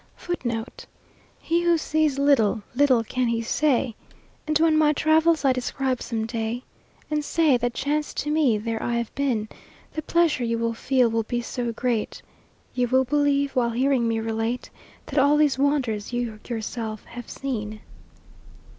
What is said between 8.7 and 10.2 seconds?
I have been" The